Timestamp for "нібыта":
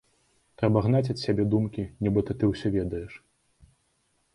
2.09-2.31